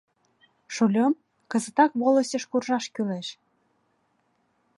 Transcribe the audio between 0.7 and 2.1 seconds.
—Шольым, кызытак